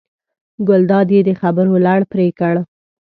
ګلداد 0.67 1.07
یې 1.15 1.21
د 1.27 1.29
خبرو 1.41 1.73
لړ 1.85 1.99
پرې 2.11 2.27
کړ. 2.39 2.55